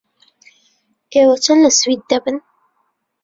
[1.13, 2.35] ئێوە چەند لە سوید دەبن؟